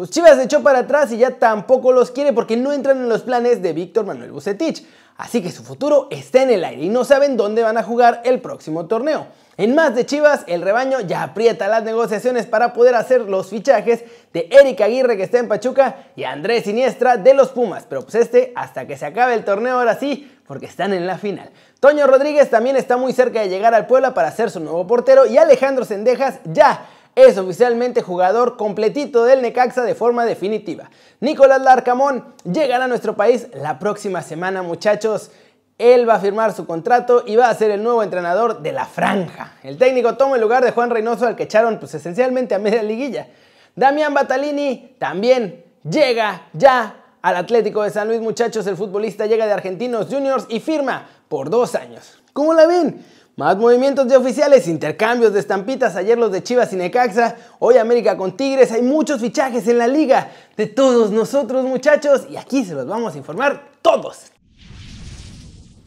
pues 0.00 0.12
Chivas 0.12 0.36
se 0.36 0.44
echó 0.44 0.62
para 0.62 0.78
atrás 0.78 1.12
y 1.12 1.18
ya 1.18 1.32
tampoco 1.32 1.92
los 1.92 2.10
quiere 2.10 2.32
porque 2.32 2.56
no 2.56 2.72
entran 2.72 2.96
en 2.96 3.10
los 3.10 3.20
planes 3.20 3.60
de 3.60 3.74
Víctor 3.74 4.06
Manuel 4.06 4.32
Bucetich. 4.32 4.82
Así 5.18 5.42
que 5.42 5.52
su 5.52 5.62
futuro 5.62 6.08
está 6.10 6.42
en 6.42 6.48
el 6.48 6.64
aire 6.64 6.84
y 6.84 6.88
no 6.88 7.04
saben 7.04 7.36
dónde 7.36 7.62
van 7.62 7.76
a 7.76 7.82
jugar 7.82 8.22
el 8.24 8.40
próximo 8.40 8.86
torneo. 8.86 9.26
En 9.58 9.74
más 9.74 9.94
de 9.94 10.06
Chivas, 10.06 10.44
el 10.46 10.62
rebaño 10.62 11.00
ya 11.00 11.22
aprieta 11.22 11.68
las 11.68 11.82
negociaciones 11.82 12.46
para 12.46 12.72
poder 12.72 12.94
hacer 12.94 13.28
los 13.28 13.50
fichajes 13.50 14.04
de 14.32 14.48
Eric 14.50 14.80
Aguirre 14.80 15.18
que 15.18 15.24
está 15.24 15.38
en 15.38 15.48
Pachuca 15.48 16.06
y 16.16 16.24
Andrés 16.24 16.64
Siniestra 16.64 17.18
de 17.18 17.34
los 17.34 17.50
Pumas. 17.50 17.84
Pero 17.86 18.00
pues 18.00 18.14
este 18.14 18.54
hasta 18.56 18.86
que 18.86 18.96
se 18.96 19.04
acabe 19.04 19.34
el 19.34 19.44
torneo 19.44 19.80
ahora 19.80 19.96
sí, 19.96 20.34
porque 20.46 20.64
están 20.64 20.94
en 20.94 21.06
la 21.06 21.18
final. 21.18 21.50
Toño 21.78 22.06
Rodríguez 22.06 22.48
también 22.48 22.76
está 22.76 22.96
muy 22.96 23.12
cerca 23.12 23.42
de 23.42 23.50
llegar 23.50 23.74
al 23.74 23.86
Puebla 23.86 24.14
para 24.14 24.32
ser 24.32 24.50
su 24.50 24.60
nuevo 24.60 24.86
portero 24.86 25.26
y 25.26 25.36
Alejandro 25.36 25.84
Sendejas 25.84 26.40
ya 26.44 26.86
es 27.14 27.38
oficialmente 27.38 28.02
jugador 28.02 28.56
completito 28.56 29.24
del 29.24 29.42
Necaxa 29.42 29.82
de 29.82 29.94
forma 29.94 30.24
definitiva. 30.24 30.90
Nicolás 31.20 31.62
Larcamón 31.62 32.24
llegará 32.44 32.84
a 32.84 32.88
nuestro 32.88 33.16
país 33.16 33.48
la 33.54 33.78
próxima 33.78 34.22
semana, 34.22 34.62
muchachos. 34.62 35.30
Él 35.78 36.08
va 36.08 36.16
a 36.16 36.20
firmar 36.20 36.52
su 36.52 36.66
contrato 36.66 37.24
y 37.26 37.36
va 37.36 37.48
a 37.48 37.54
ser 37.54 37.70
el 37.70 37.82
nuevo 37.82 38.02
entrenador 38.02 38.60
de 38.60 38.72
la 38.72 38.84
franja. 38.84 39.54
El 39.62 39.78
técnico 39.78 40.16
toma 40.16 40.36
el 40.36 40.42
lugar 40.42 40.64
de 40.64 40.72
Juan 40.72 40.90
Reynoso 40.90 41.26
al 41.26 41.36
que 41.36 41.44
echaron 41.44 41.78
pues 41.78 41.94
esencialmente 41.94 42.54
a 42.54 42.58
media 42.58 42.82
liguilla. 42.82 43.28
Damián 43.74 44.12
Batalini 44.12 44.96
también 44.98 45.64
llega 45.88 46.42
ya 46.52 46.96
al 47.22 47.36
Atlético 47.36 47.82
de 47.82 47.90
San 47.90 48.08
Luis, 48.08 48.20
muchachos. 48.20 48.66
El 48.66 48.76
futbolista 48.76 49.26
llega 49.26 49.46
de 49.46 49.52
Argentinos 49.52 50.08
Juniors 50.10 50.46
y 50.48 50.60
firma 50.60 51.08
por 51.28 51.48
dos 51.48 51.74
años. 51.74 52.20
¿Cómo 52.32 52.54
la 52.54 52.66
ven? 52.66 53.04
Más 53.36 53.56
movimientos 53.56 54.08
de 54.08 54.16
oficiales, 54.16 54.68
intercambios 54.68 55.32
de 55.32 55.40
estampitas, 55.40 55.96
ayer 55.96 56.18
los 56.18 56.32
de 56.32 56.42
Chivas 56.42 56.72
y 56.72 56.76
Necaxa, 56.76 57.36
hoy 57.58 57.78
América 57.78 58.16
con 58.16 58.36
Tigres, 58.36 58.72
hay 58.72 58.82
muchos 58.82 59.20
fichajes 59.20 59.66
en 59.68 59.78
la 59.78 59.86
liga 59.86 60.30
de 60.56 60.66
todos 60.66 61.10
nosotros 61.10 61.64
muchachos 61.64 62.26
y 62.28 62.36
aquí 62.36 62.64
se 62.64 62.74
los 62.74 62.86
vamos 62.86 63.14
a 63.14 63.18
informar 63.18 63.70
todos. 63.82 64.32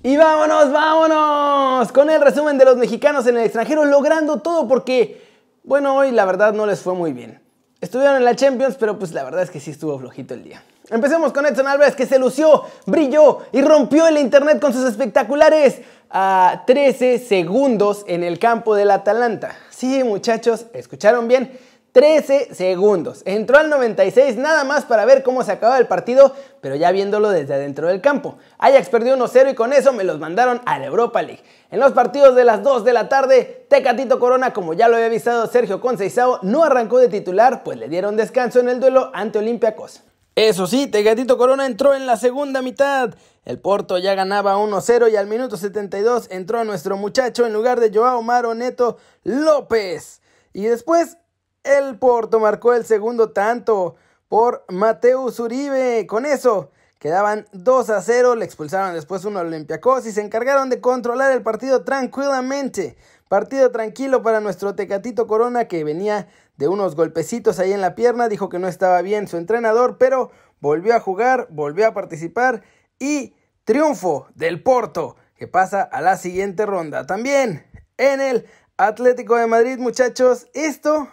Y 0.02 0.18
vámonos, 0.18 0.72
vámonos 0.72 1.92
con 1.92 2.10
el 2.10 2.22
resumen 2.22 2.58
de 2.58 2.66
los 2.66 2.78
mexicanos 2.78 3.28
en 3.28 3.38
el 3.38 3.44
extranjero, 3.44 3.86
logrando 3.86 4.42
todo 4.42 4.68
porque, 4.68 5.22
bueno, 5.64 5.96
hoy 5.96 6.12
la 6.12 6.26
verdad 6.26 6.54
no 6.54 6.66
les 6.66 6.82
fue 6.82 6.94
muy 6.94 7.14
bien. 7.14 7.42
Estuvieron 7.82 8.16
en 8.16 8.26
la 8.26 8.36
Champions, 8.36 8.78
pero 8.80 8.98
pues 8.98 9.14
la 9.14 9.24
verdad 9.24 9.44
es 9.44 9.52
que 9.52 9.60
sí 9.60 9.72
estuvo 9.72 9.98
flojito 10.00 10.34
el 10.34 10.44
día. 10.44 10.64
Empecemos 10.90 11.32
con 11.32 11.46
Edson 11.46 11.68
Álvarez 11.68 11.96
que 11.96 12.06
se 12.06 12.20
lució, 12.20 12.64
brilló 12.86 13.40
y 13.54 13.62
rompió 13.62 14.06
el 14.06 14.18
internet 14.18 14.60
con 14.60 14.74
sus 14.74 14.86
espectaculares 14.86 15.82
a 16.10 16.64
13 16.68 17.20
segundos 17.20 18.04
en 18.08 18.22
el 18.24 18.38
campo 18.38 18.76
del 18.76 18.92
Atalanta. 18.92 19.56
Sí, 19.70 20.04
muchachos, 20.04 20.66
escucharon 20.74 21.28
bien. 21.28 21.58
13 21.94 22.56
segundos. 22.56 23.22
Entró 23.26 23.60
al 23.60 23.70
96 23.70 24.36
nada 24.36 24.64
más 24.64 24.84
para 24.84 25.06
ver 25.06 25.22
cómo 25.22 25.44
se 25.44 25.52
acababa 25.52 25.78
el 25.78 25.88
partido, 25.88 26.36
pero 26.60 26.76
ya 26.76 26.92
viéndolo 26.92 27.30
desde 27.30 27.54
adentro 27.54 27.88
del 27.88 28.02
campo. 28.02 28.36
Ajax 28.58 28.90
perdió 28.90 29.16
1-0 29.16 29.52
y 29.52 29.56
con 29.56 29.74
eso 29.74 29.94
me 29.94 30.04
los 30.04 30.20
mandaron 30.20 30.60
a 30.66 30.80
la 30.80 30.88
Europa 30.88 31.22
League. 31.22 31.44
En 31.70 31.80
los 31.80 31.94
partidos 31.94 32.36
de 32.36 32.46
las 32.46 32.64
2 32.64 32.84
de 32.84 32.94
la 32.94 33.10
tarde, 33.10 33.68
Tecatito 33.70 34.20
Corona, 34.20 34.54
como 34.54 34.74
ya 34.74 34.88
lo 34.88 34.96
había 34.96 35.06
avisado 35.06 35.46
Sergio 35.48 35.80
Conceizao, 35.80 36.40
no 36.42 36.64
arrancó 36.64 36.98
de 36.98 37.10
titular, 37.10 37.64
pues 37.64 37.78
le 37.78 37.88
dieron 37.88 38.18
descanso 38.18 38.60
en 38.60 38.70
el 38.70 38.80
duelo 38.80 39.12
ante 39.14 39.38
Olympiacos. 39.38 40.02
Eso 40.36 40.66
sí, 40.66 40.88
Tecatito 40.88 41.38
Corona 41.38 41.68
entró 41.68 41.94
en 41.94 42.08
la 42.08 42.18
segunda 42.18 42.64
mitad. 42.64 43.14
El 43.46 43.60
Porto 43.60 44.00
ya 44.00 44.16
ganaba 44.16 44.58
1-0 44.58 45.12
y 45.12 45.16
al 45.16 45.28
minuto 45.28 45.58
72 45.58 46.28
entró 46.32 46.64
nuestro 46.64 46.98
muchacho 46.98 47.46
en 47.46 47.54
lugar 47.54 47.80
de 47.80 47.92
Joao 47.94 48.24
Maro 48.24 48.56
Neto 48.56 48.98
López. 49.24 50.22
Y 50.52 50.64
después 50.64 51.18
el 51.64 52.00
Porto 52.00 52.40
marcó 52.40 52.74
el 52.74 52.84
segundo 52.84 53.30
tanto 53.30 53.96
por 54.28 54.66
Mateus 54.70 55.40
Uribe. 55.40 56.08
Con 56.08 56.26
eso 56.26 56.72
quedaban 56.98 57.46
2 57.52 57.92
a 57.92 58.02
0. 58.02 58.36
Le 58.36 58.46
expulsaron 58.46 58.96
después 58.96 59.26
uno 59.26 59.38
al 59.38 59.48
Olympiacos 59.48 60.08
y 60.08 60.12
se 60.12 60.22
encargaron 60.22 60.72
de 60.72 60.82
controlar 60.82 61.32
el 61.32 61.44
partido 61.44 61.84
tranquilamente. 61.84 62.98
Partido 63.34 63.72
tranquilo 63.72 64.22
para 64.22 64.42
nuestro 64.42 64.76
Tecatito 64.76 65.26
Corona 65.26 65.68
que 65.68 65.84
venía 65.84 66.28
de 66.58 66.68
unos 66.68 66.96
golpecitos 66.96 67.58
ahí 67.58 67.74
en 67.74 67.82
la 67.82 67.96
pierna. 67.96 68.30
Dijo 68.30 68.48
que 68.48 68.60
no 68.60 68.68
estaba 68.68 69.02
bien 69.02 69.28
su 69.28 69.38
entrenador, 69.38 69.98
pero 69.98 70.30
volvió 70.60 70.96
a 70.96 71.00
jugar, 71.00 71.48
volvió 71.50 71.88
a 71.88 71.96
participar 71.96 72.62
y 73.00 73.34
triunfo 73.64 74.28
del 74.36 74.62
Porto 74.62 75.16
que 75.36 75.48
pasa 75.48 75.82
a 75.82 76.00
la 76.02 76.16
siguiente 76.16 76.68
ronda. 76.68 77.08
También 77.08 77.66
en 77.98 78.22
el 78.22 78.46
Atlético 78.78 79.36
de 79.36 79.48
Madrid, 79.48 79.80
muchachos, 79.80 80.46
esto 80.54 81.08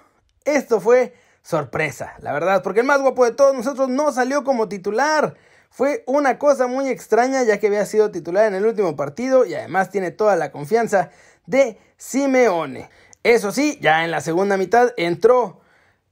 esto 0.44 0.78
fue 0.78 1.14
sorpresa, 1.40 2.16
la 2.18 2.34
verdad, 2.34 2.62
porque 2.62 2.80
el 2.80 2.86
más 2.86 3.00
guapo 3.00 3.24
de 3.24 3.32
todos 3.32 3.54
nosotros 3.54 3.88
no 3.88 4.12
salió 4.12 4.44
como 4.44 4.68
titular. 4.68 5.36
Fue 5.70 6.02
una 6.06 6.36
cosa 6.38 6.66
muy 6.66 6.88
extraña 6.88 7.44
ya 7.44 7.58
que 7.58 7.68
había 7.68 7.86
sido 7.86 8.10
titular 8.10 8.46
en 8.46 8.54
el 8.54 8.66
último 8.66 8.96
partido 8.96 9.46
y 9.46 9.54
además 9.54 9.90
tiene 9.90 10.10
toda 10.10 10.34
la 10.34 10.50
confianza 10.50 11.10
de 11.46 11.78
Simeone. 11.96 12.90
Eso 13.22 13.52
sí, 13.52 13.78
ya 13.80 14.04
en 14.04 14.10
la 14.10 14.20
segunda 14.20 14.56
mitad 14.56 14.92
entró 14.96 15.60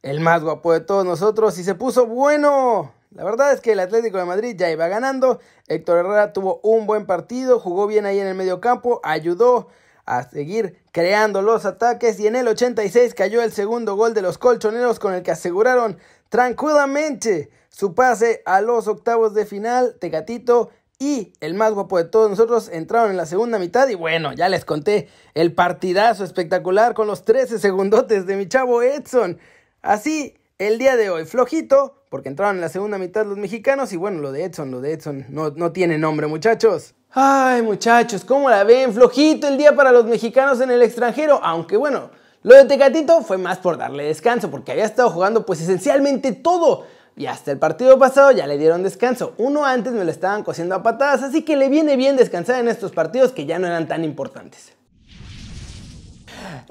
el 0.03 0.21
más 0.21 0.43
guapo 0.43 0.73
de 0.73 0.81
todos 0.81 1.05
nosotros 1.05 1.59
y 1.59 1.65
se 1.65 1.75
puso 1.75 2.07
bueno. 2.07 2.93
La 3.11 3.25
verdad 3.25 3.53
es 3.53 3.61
que 3.61 3.73
el 3.73 3.81
Atlético 3.81 4.19
de 4.19 4.27
Madrid 4.27 4.55
ya 4.57 4.71
iba 4.71 4.87
ganando. 4.87 5.41
Héctor 5.67 5.99
Herrera 5.99 6.33
tuvo 6.33 6.61
un 6.63 6.87
buen 6.87 7.05
partido, 7.05 7.59
jugó 7.59 7.89
bien 7.89 8.07
ahí 8.07 8.21
en 8.21 8.29
el 8.29 8.37
medio 8.37 8.61
campo, 8.61 9.01
ayudó 9.03 9.69
a 10.05 10.23
seguir 10.23 10.79
creando 10.93 11.43
los 11.43 11.67
ataques 11.67 12.19
y 12.21 12.27
en 12.27 12.37
el 12.37 12.49
86 12.49 13.13
cayó 13.15 13.43
el 13.43 13.53
segundo 13.53 13.97
gol 13.97 14.15
de 14.15 14.23
los 14.23 14.39
colchoneros 14.39 14.99
con 14.99 15.15
el 15.15 15.23
que 15.23 15.31
aseguraron 15.31 15.99
tranquilamente 16.29 17.51
su 17.69 17.95
pase 17.95 18.43
a 18.45 18.61
los 18.61 18.89
octavos 18.89 19.35
de 19.35 19.47
final. 19.47 19.97
Tecatito 20.01 20.71
y 20.99 21.33
el 21.41 21.55
más 21.55 21.73
guapo 21.73 21.99
de 21.99 22.05
todos 22.05 22.29
nosotros 22.29 22.69
entraron 22.73 23.13
en 23.13 23.17
la 23.17 23.27
segunda 23.27 23.59
mitad 23.59 23.87
y 23.89 23.95
bueno, 23.95 24.33
ya 24.33 24.49
les 24.49 24.65
conté 24.65 25.09
el 25.35 25.53
partidazo 25.55 26.25
espectacular 26.25 26.95
con 26.95 27.07
los 27.07 27.25
13 27.25 27.59
segundotes 27.61 28.27
de 28.27 28.37
mi 28.37 28.49
chavo 28.49 28.83
Edson. 28.83 29.39
Así, 29.81 30.35
el 30.59 30.79
día 30.79 30.97
de 30.97 31.09
hoy, 31.09 31.25
flojito, 31.25 32.03
porque 32.11 32.29
entraron 32.29 32.57
en 32.57 32.63
la 32.63 32.69
segunda 32.69 32.99
mitad 32.99 33.25
los 33.27 33.39
mexicanos 33.39 33.93
y 33.93 33.97
bueno, 33.97 34.21
lo 34.21 34.33
de 34.33 34.45
Edson, 34.45 34.73
lo 34.73 34.81
de 34.81 34.95
Edson 34.95 35.27
no, 35.29 35.51
no 35.51 35.71
tiene 35.71 35.99
nombre 35.99 36.27
muchachos. 36.27 36.95
Ay, 37.11 37.63
muchachos, 37.63 38.25
¿cómo 38.25 38.51
la 38.51 38.65
ven? 38.65 38.93
Flojito 38.93 39.47
el 39.47 39.57
día 39.57 39.77
para 39.77 39.93
los 39.93 40.05
mexicanos 40.05 40.61
en 40.61 40.71
el 40.73 40.83
extranjero, 40.83 41.41
aunque 41.45 41.77
bueno, 41.77 42.11
lo 42.43 42.55
de 42.55 42.65
Tecatito 42.65 43.23
fue 43.23 43.39
más 43.39 43.59
por 43.59 43.77
darle 43.77 44.05
descanso, 44.05 44.51
porque 44.51 44.73
había 44.73 44.85
estado 44.85 45.11
jugando 45.11 45.45
pues 45.45 45.61
esencialmente 45.61 46.33
todo. 46.33 46.87
Y 47.17 47.27
hasta 47.27 47.51
el 47.51 47.59
partido 47.59 47.99
pasado 47.99 48.31
ya 48.31 48.47
le 48.47 48.59
dieron 48.59 48.85
descanso. 48.85 49.35
Uno 49.39 49.65
antes 49.65 49.93
me 49.93 50.05
lo 50.05 50.11
estaban 50.11 50.45
cosiendo 50.45 50.77
a 50.77 50.85
patadas, 50.85 51.23
así 51.25 51.43
que 51.43 51.57
le 51.57 51.69
viene 51.69 51.97
bien 51.97 52.17
descansar 52.17 52.61
en 52.61 52.69
estos 52.69 52.93
partidos 52.93 53.33
que 53.33 53.45
ya 53.45 53.59
no 53.59 53.67
eran 53.67 53.89
tan 53.89 54.05
importantes. 54.05 54.73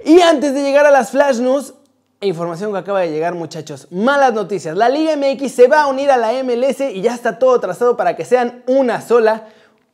Y 0.05 0.21
antes 0.21 0.53
de 0.53 0.63
llegar 0.63 0.85
a 0.85 0.91
las 0.91 1.11
flash 1.11 1.39
news, 1.39 1.73
información 2.21 2.71
que 2.71 2.77
acaba 2.77 3.01
de 3.01 3.11
llegar 3.11 3.35
muchachos, 3.35 3.89
malas 3.91 4.33
noticias. 4.33 4.77
La 4.77 4.87
Liga 4.87 5.17
MX 5.17 5.51
se 5.51 5.67
va 5.67 5.81
a 5.81 5.87
unir 5.87 6.09
a 6.11 6.17
la 6.17 6.31
MLS 6.43 6.79
y 6.79 7.01
ya 7.01 7.13
está 7.13 7.37
todo 7.37 7.59
trazado 7.59 7.97
para 7.97 8.15
que 8.15 8.23
sean 8.23 8.63
una 8.67 9.01
sola 9.01 9.47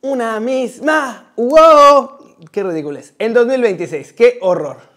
una 0.04 0.38
misma. 0.38 1.32
¡Wow! 1.36 2.36
¡Qué 2.52 2.62
ridículo 2.62 2.98
es! 2.98 3.14
En 3.18 3.32
2026, 3.32 4.12
¡qué 4.12 4.38
horror! 4.42 4.93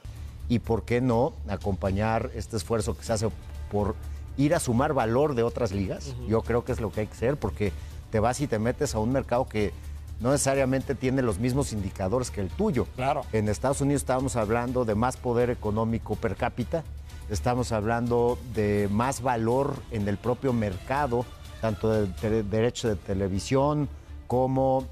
Y 0.49 0.59
por 0.59 0.83
qué 0.83 1.01
no 1.01 1.33
acompañar 1.47 2.31
este 2.35 2.57
esfuerzo 2.57 2.97
que 2.97 3.03
se 3.03 3.13
hace 3.13 3.29
por 3.71 3.95
ir 4.37 4.55
a 4.55 4.59
sumar 4.59 4.93
valor 4.93 5.35
de 5.35 5.43
otras 5.43 5.71
ligas. 5.71 6.15
Yo 6.27 6.41
creo 6.41 6.63
que 6.63 6.71
es 6.71 6.79
lo 6.79 6.91
que 6.91 7.01
hay 7.01 7.07
que 7.07 7.13
hacer 7.13 7.37
porque 7.37 7.73
te 8.11 8.19
vas 8.19 8.39
y 8.39 8.47
te 8.47 8.59
metes 8.59 8.95
a 8.95 8.99
un 8.99 9.11
mercado 9.11 9.47
que 9.47 9.73
no 10.19 10.31
necesariamente 10.31 10.95
tiene 10.95 11.21
los 11.21 11.39
mismos 11.39 11.73
indicadores 11.73 12.31
que 12.31 12.41
el 12.41 12.49
tuyo. 12.49 12.87
Claro. 12.95 13.23
En 13.33 13.49
Estados 13.49 13.81
Unidos 13.81 14.01
estábamos 14.01 14.35
hablando 14.35 14.85
de 14.85 14.95
más 14.95 15.17
poder 15.17 15.49
económico 15.49 16.15
per 16.15 16.35
cápita, 16.35 16.83
estamos 17.29 17.71
hablando 17.71 18.37
de 18.53 18.87
más 18.91 19.21
valor 19.21 19.75
en 19.91 20.07
el 20.07 20.17
propio 20.17 20.53
mercado, 20.53 21.25
tanto 21.61 21.89
de, 21.91 22.43
derecho 22.43 22.87
de 22.87 22.95
televisión 22.95 23.89
como 24.27 24.85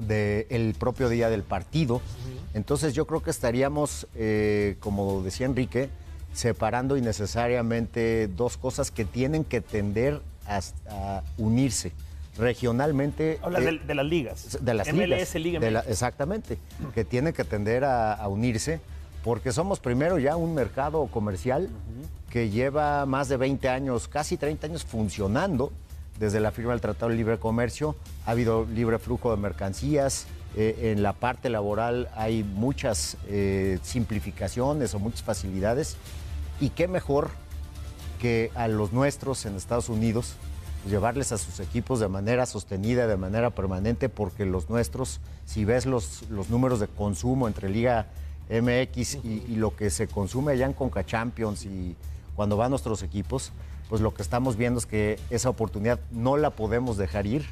del 0.00 0.74
propio 0.78 1.08
día 1.08 1.28
del 1.28 1.42
partido. 1.42 2.00
Entonces 2.54 2.94
yo 2.94 3.06
creo 3.06 3.22
que 3.22 3.30
estaríamos, 3.30 4.06
eh, 4.14 4.76
como 4.80 5.22
decía 5.22 5.46
Enrique, 5.46 5.88
separando 6.32 6.96
innecesariamente 6.96 8.28
dos 8.28 8.56
cosas 8.56 8.90
que 8.90 9.04
tienen 9.04 9.44
que 9.44 9.60
tender 9.60 10.20
a, 10.46 11.22
unirse 11.38 11.92
regionalmente. 12.38 13.38
Habla 13.42 13.60
eh, 13.60 13.80
de, 13.86 13.94
las 13.94 14.06
ligas. 14.06 14.58
De 14.60 14.74
las 14.74 14.92
MLS, 14.92 15.34
ligas. 15.36 15.62
Liga 15.62 15.84
exactamente, 15.88 16.58
que 16.94 17.04
tienen 17.04 17.32
que 17.32 17.44
tender 17.44 17.84
a, 17.84 18.26
unirse 18.28 18.80
porque 19.24 19.50
somos 19.52 19.80
primero 19.80 20.18
ya 20.20 20.36
un 20.36 20.54
mercado 20.54 21.06
comercial 21.06 21.68
que 22.30 22.48
lleva 22.50 23.06
más 23.06 23.28
de 23.28 23.36
20 23.36 23.68
años, 23.68 24.06
casi 24.06 24.36
30 24.36 24.68
años 24.68 24.84
funcionando 24.84 25.72
desde 26.18 26.40
la 26.40 26.50
firma 26.50 26.72
del 26.72 26.80
Tratado 26.80 27.10
de 27.10 27.16
Libre 27.16 27.38
Comercio. 27.38 27.96
Ha 28.24 28.32
habido 28.32 28.66
libre 28.66 28.98
flujo 28.98 29.30
de 29.30 29.36
mercancías. 29.36 30.26
Eh, 30.56 30.92
en 30.92 31.02
la 31.02 31.12
parte 31.12 31.50
laboral 31.50 32.08
hay 32.16 32.42
muchas 32.42 33.18
eh, 33.28 33.78
simplificaciones 33.82 34.94
o 34.94 34.98
muchas 34.98 35.22
facilidades. 35.22 35.96
Y 36.60 36.70
qué 36.70 36.88
mejor 36.88 37.30
que 38.20 38.50
a 38.54 38.66
los 38.68 38.92
nuestros 38.92 39.44
en 39.44 39.56
Estados 39.56 39.88
Unidos 39.88 40.36
llevarles 40.88 41.32
a 41.32 41.38
sus 41.38 41.60
equipos 41.60 42.00
de 42.00 42.08
manera 42.08 42.46
sostenida, 42.46 43.06
de 43.06 43.16
manera 43.16 43.50
permanente, 43.50 44.08
porque 44.08 44.46
los 44.46 44.70
nuestros, 44.70 45.20
si 45.44 45.64
ves 45.64 45.84
los, 45.84 46.22
los 46.30 46.48
números 46.48 46.80
de 46.80 46.86
consumo 46.86 47.48
entre 47.48 47.68
Liga 47.68 48.06
MX 48.48 49.16
y, 49.16 49.44
y, 49.48 49.56
lo 49.56 49.74
que 49.74 49.90
se 49.90 50.06
consume 50.06 50.52
allá 50.52 50.66
en 50.66 50.72
Conca 50.72 51.04
Champions 51.04 51.64
y 51.64 51.96
cuando 52.36 52.56
van 52.56 52.70
nuestros 52.70 53.02
equipos, 53.02 53.50
pues 53.88 54.00
lo 54.00 54.14
que 54.14 54.22
estamos 54.22 54.56
viendo 54.56 54.78
es 54.78 54.86
que 54.86 55.18
esa 55.30 55.48
oportunidad 55.48 55.98
no 56.10 56.36
la 56.36 56.50
podemos 56.50 56.96
dejar 56.96 57.26
ir 57.26 57.46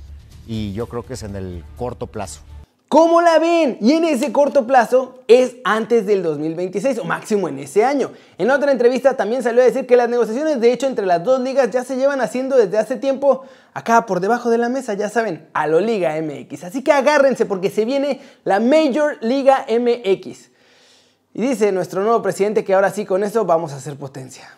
y 0.46 0.72
yo 0.72 0.86
creo 0.88 1.04
que 1.04 1.14
es 1.14 1.22
en 1.22 1.36
el 1.36 1.64
corto 1.76 2.06
plazo. 2.06 2.40
¿Cómo 2.88 3.20
la 3.20 3.40
ven? 3.40 3.76
Y 3.80 3.92
en 3.94 4.04
ese 4.04 4.30
corto 4.30 4.68
plazo 4.68 5.18
es 5.26 5.56
antes 5.64 6.06
del 6.06 6.22
2026 6.22 6.98
o 6.98 7.04
máximo 7.04 7.48
en 7.48 7.58
ese 7.58 7.84
año. 7.84 8.12
En 8.38 8.52
otra 8.52 8.70
entrevista 8.70 9.16
también 9.16 9.42
salió 9.42 9.62
a 9.62 9.64
decir 9.64 9.84
que 9.84 9.96
las 9.96 10.08
negociaciones 10.08 10.60
de 10.60 10.72
hecho 10.72 10.86
entre 10.86 11.04
las 11.04 11.24
dos 11.24 11.40
ligas 11.40 11.72
ya 11.72 11.82
se 11.82 11.96
llevan 11.96 12.20
haciendo 12.20 12.56
desde 12.56 12.78
hace 12.78 12.94
tiempo 12.94 13.42
acá 13.72 14.06
por 14.06 14.20
debajo 14.20 14.48
de 14.48 14.58
la 14.58 14.68
mesa, 14.68 14.94
ya 14.94 15.08
saben, 15.08 15.48
a 15.54 15.66
lo 15.66 15.80
Liga 15.80 16.14
MX. 16.22 16.62
Así 16.62 16.84
que 16.84 16.92
agárrense 16.92 17.46
porque 17.46 17.68
se 17.68 17.84
viene 17.84 18.20
la 18.44 18.60
Major 18.60 19.18
Liga 19.22 19.66
MX. 19.68 20.50
Y 21.32 21.42
dice 21.42 21.72
nuestro 21.72 22.02
nuevo 22.04 22.22
presidente 22.22 22.62
que 22.62 22.74
ahora 22.74 22.90
sí 22.90 23.04
con 23.04 23.24
eso 23.24 23.44
vamos 23.44 23.72
a 23.72 23.76
hacer 23.76 23.96
potencia. 23.96 24.48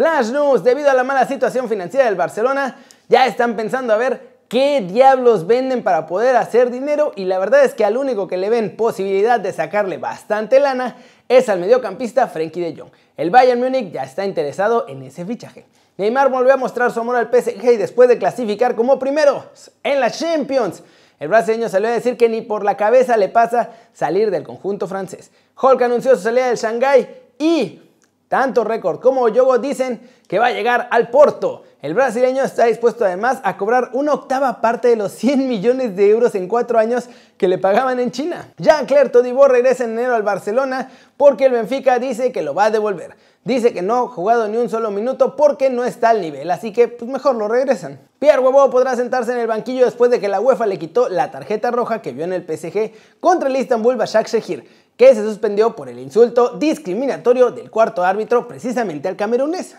Flash 0.00 0.30
News, 0.30 0.64
debido 0.64 0.90
a 0.90 0.94
la 0.94 1.04
mala 1.04 1.26
situación 1.26 1.68
financiera 1.68 2.06
del 2.06 2.14
Barcelona, 2.14 2.78
ya 3.10 3.26
están 3.26 3.54
pensando 3.54 3.92
a 3.92 3.98
ver 3.98 4.38
qué 4.48 4.80
diablos 4.80 5.46
venden 5.46 5.82
para 5.82 6.06
poder 6.06 6.36
hacer 6.36 6.70
dinero 6.70 7.12
y 7.16 7.26
la 7.26 7.38
verdad 7.38 7.64
es 7.64 7.74
que 7.74 7.84
al 7.84 7.98
único 7.98 8.26
que 8.26 8.38
le 8.38 8.48
ven 8.48 8.78
posibilidad 8.78 9.38
de 9.38 9.52
sacarle 9.52 9.98
bastante 9.98 10.58
lana 10.58 10.96
es 11.28 11.50
al 11.50 11.60
mediocampista 11.60 12.28
Frenkie 12.28 12.62
de 12.62 12.80
Jong. 12.80 12.90
El 13.18 13.28
Bayern 13.28 13.60
Múnich 13.60 13.92
ya 13.92 14.04
está 14.04 14.24
interesado 14.24 14.86
en 14.88 15.02
ese 15.02 15.26
fichaje. 15.26 15.66
Neymar 15.98 16.30
volvió 16.30 16.54
a 16.54 16.56
mostrar 16.56 16.90
su 16.90 17.00
amor 17.00 17.16
al 17.16 17.28
PSG 17.28 17.76
después 17.76 18.08
de 18.08 18.16
clasificar 18.16 18.74
como 18.76 18.98
primero 18.98 19.50
en 19.82 20.00
la 20.00 20.10
Champions. 20.10 20.82
El 21.18 21.28
brasileño 21.28 21.68
salió 21.68 21.90
a 21.90 21.92
decir 21.92 22.16
que 22.16 22.30
ni 22.30 22.40
por 22.40 22.64
la 22.64 22.78
cabeza 22.78 23.18
le 23.18 23.28
pasa 23.28 23.72
salir 23.92 24.30
del 24.30 24.44
conjunto 24.44 24.88
francés. 24.88 25.30
Hulk 25.60 25.82
anunció 25.82 26.16
su 26.16 26.22
salida 26.22 26.46
del 26.46 26.56
Shanghai 26.56 27.06
y 27.38 27.82
tanto 28.30 28.62
Récord 28.62 29.00
como 29.00 29.28
Yogo 29.28 29.58
dicen 29.58 30.08
que 30.28 30.38
va 30.38 30.46
a 30.46 30.52
llegar 30.52 30.86
al 30.92 31.10
Porto. 31.10 31.64
El 31.82 31.94
brasileño 31.94 32.44
está 32.44 32.66
dispuesto 32.66 33.04
además 33.04 33.40
a 33.42 33.56
cobrar 33.56 33.90
una 33.92 34.14
octava 34.14 34.60
parte 34.60 34.86
de 34.86 34.94
los 34.94 35.10
100 35.10 35.48
millones 35.48 35.96
de 35.96 36.10
euros 36.10 36.36
en 36.36 36.46
cuatro 36.46 36.78
años 36.78 37.08
que 37.36 37.48
le 37.48 37.58
pagaban 37.58 37.98
en 37.98 38.12
China. 38.12 38.52
Jean-Claire 38.58 39.08
Todibo 39.08 39.48
regresa 39.48 39.82
en 39.82 39.98
enero 39.98 40.14
al 40.14 40.22
Barcelona 40.22 40.92
porque 41.16 41.46
el 41.46 41.52
Benfica 41.52 41.98
dice 41.98 42.30
que 42.30 42.42
lo 42.42 42.54
va 42.54 42.66
a 42.66 42.70
devolver. 42.70 43.16
Dice 43.42 43.72
que 43.72 43.82
no 43.82 43.96
ha 43.96 44.08
jugado 44.08 44.46
ni 44.46 44.58
un 44.58 44.68
solo 44.68 44.92
minuto 44.92 45.34
porque 45.34 45.68
no 45.68 45.82
está 45.82 46.10
al 46.10 46.20
nivel, 46.20 46.52
así 46.52 46.72
que 46.72 46.86
pues 46.86 47.10
mejor 47.10 47.34
lo 47.34 47.48
regresan. 47.48 47.98
Pierre 48.20 48.38
Huevo 48.38 48.70
podrá 48.70 48.94
sentarse 48.94 49.32
en 49.32 49.38
el 49.38 49.48
banquillo 49.48 49.86
después 49.86 50.10
de 50.12 50.20
que 50.20 50.28
la 50.28 50.40
UEFA 50.40 50.66
le 50.66 50.78
quitó 50.78 51.08
la 51.08 51.32
tarjeta 51.32 51.72
roja 51.72 52.00
que 52.00 52.12
vio 52.12 52.24
en 52.26 52.34
el 52.34 52.44
PSG 52.44 52.92
contra 53.18 53.48
el 53.48 53.56
Istanbul 53.56 53.96
Başakşehir 53.96 54.66
que 55.00 55.14
se 55.14 55.24
suspendió 55.24 55.74
por 55.74 55.88
el 55.88 55.98
insulto 55.98 56.58
discriminatorio 56.58 57.50
del 57.50 57.70
cuarto 57.70 58.04
árbitro 58.04 58.46
precisamente 58.46 59.08
al 59.08 59.16
camerunés. 59.16 59.74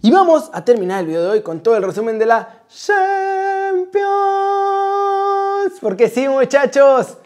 Y 0.00 0.10
vamos 0.10 0.48
a 0.54 0.64
terminar 0.64 1.00
el 1.00 1.06
video 1.08 1.24
de 1.24 1.28
hoy 1.28 1.42
con 1.42 1.62
todo 1.62 1.76
el 1.76 1.82
resumen 1.82 2.18
de 2.18 2.24
la 2.24 2.62
Champions. 2.74 4.08
Porque 5.82 6.08
sí, 6.08 6.26
muchachos, 6.30 7.18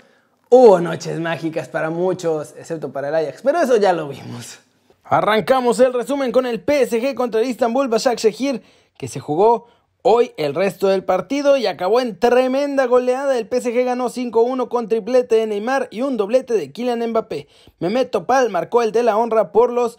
hubo 0.49 0.80
noches 0.80 1.21
mágicas 1.21 1.68
para 1.68 1.90
muchos, 1.90 2.54
excepto 2.59 2.90
para 2.90 3.11
el 3.11 3.14
Ajax, 3.14 3.42
pero 3.45 3.61
eso 3.61 3.76
ya 3.76 3.92
lo 3.92 4.09
vimos. 4.09 4.59
Arrancamos 5.04 5.78
el 5.78 5.92
resumen 5.92 6.33
con 6.33 6.45
el 6.45 6.59
PSG 6.59 7.14
contra 7.14 7.40
el 7.40 7.47
Istanbul 7.47 7.87
Başakşehir, 7.87 8.64
que 8.99 9.06
se 9.06 9.21
jugó 9.21 9.68
Hoy 10.08 10.30
el 10.36 10.54
resto 10.54 10.86
del 10.86 11.02
partido 11.02 11.56
y 11.56 11.66
acabó 11.66 11.98
en 11.98 12.16
tremenda 12.16 12.86
goleada. 12.86 13.36
El 13.36 13.48
PSG 13.48 13.84
ganó 13.84 14.08
5-1 14.08 14.68
con 14.68 14.86
triplete 14.86 15.34
de 15.34 15.48
Neymar 15.48 15.88
y 15.90 16.02
un 16.02 16.16
doblete 16.16 16.54
de 16.54 16.70
Kylian 16.70 17.10
Mbappé. 17.10 17.48
Mehmet 17.80 18.12
Topal 18.12 18.48
marcó 18.50 18.82
el 18.82 18.92
de 18.92 19.02
la 19.02 19.16
honra 19.16 19.50
por 19.50 19.72
los 19.72 19.98